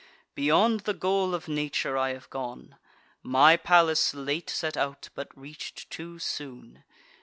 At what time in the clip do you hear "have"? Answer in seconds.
2.13-2.27